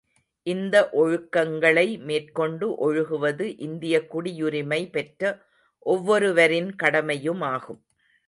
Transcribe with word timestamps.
இந்த 0.43 0.89
ஒழுக்கங்களை 0.93 1.99
மேற்கொண்டு 1.99 2.67
ஒழுகுவது 2.77 3.59
இந்தியக் 3.59 4.09
குடியுரிமை 4.15 4.89
பெற்ற 4.89 5.41
ஒவ்வொருவரின் 5.79 6.75
கடமையுமாகும். 6.75 7.81